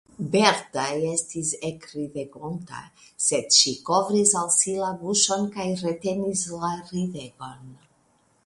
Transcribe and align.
Berta 0.35 0.85
estis 1.09 1.51
ekridegonta, 1.67 2.79
sed 3.25 3.53
ŝi 3.59 3.75
kovris 3.91 4.33
al 4.41 4.49
si 4.57 4.75
la 4.81 4.91
buŝon 5.05 5.47
kaj 5.59 5.69
retenis 5.87 6.47
la 6.63 6.75
ridegon. 6.91 7.75